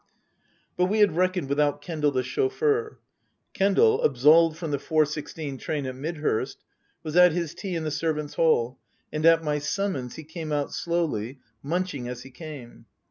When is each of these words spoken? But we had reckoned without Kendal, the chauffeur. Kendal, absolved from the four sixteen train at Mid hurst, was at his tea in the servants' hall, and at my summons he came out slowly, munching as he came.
But 0.77 0.85
we 0.85 0.97
had 1.01 1.15
reckoned 1.15 1.47
without 1.47 1.83
Kendal, 1.83 2.09
the 2.09 2.23
chauffeur. 2.23 2.97
Kendal, 3.53 4.01
absolved 4.01 4.57
from 4.57 4.71
the 4.71 4.79
four 4.79 5.05
sixteen 5.05 5.59
train 5.59 5.85
at 5.85 5.95
Mid 5.95 6.17
hurst, 6.17 6.63
was 7.03 7.15
at 7.15 7.33
his 7.33 7.53
tea 7.53 7.75
in 7.75 7.83
the 7.83 7.91
servants' 7.91 8.33
hall, 8.33 8.79
and 9.13 9.27
at 9.27 9.43
my 9.43 9.59
summons 9.59 10.15
he 10.15 10.23
came 10.23 10.51
out 10.51 10.73
slowly, 10.73 11.37
munching 11.61 12.07
as 12.07 12.23
he 12.23 12.31
came. 12.31 12.87